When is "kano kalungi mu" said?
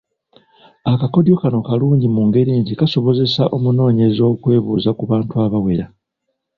1.41-2.21